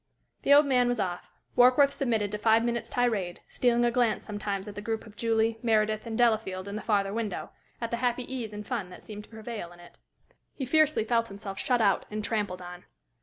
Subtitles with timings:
[0.41, 1.29] The old man was off.
[1.55, 5.59] Warkworth submitted to five minutes' tirade, stealing a glance sometimes at the group of Julie,
[5.61, 9.25] Meredith, and Delafield in the farther window at the happy ease and fun that seemed
[9.25, 9.99] to prevail in it.
[10.55, 12.85] He fiercely felt himself shut out and trampled on.